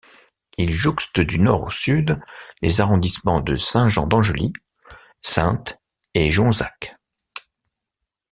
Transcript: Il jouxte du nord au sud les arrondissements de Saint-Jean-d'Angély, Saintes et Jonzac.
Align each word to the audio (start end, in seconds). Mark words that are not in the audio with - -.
Il 0.57 0.71
jouxte 0.73 1.19
du 1.19 1.37
nord 1.37 1.61
au 1.65 1.69
sud 1.69 2.19
les 2.63 2.81
arrondissements 2.81 3.39
de 3.39 3.55
Saint-Jean-d'Angély, 3.55 4.51
Saintes 5.21 5.79
et 6.15 6.31
Jonzac. 6.31 6.95